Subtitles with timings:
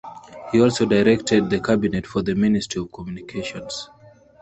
[0.51, 3.87] He also directed the cabinet for the Ministry of Communications.